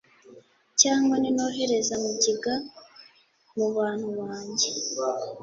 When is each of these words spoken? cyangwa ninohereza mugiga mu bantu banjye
cyangwa 0.81 1.15
ninohereza 1.21 1.95
mugiga 2.03 2.53
mu 3.57 3.67
bantu 3.77 4.09
banjye 4.19 4.69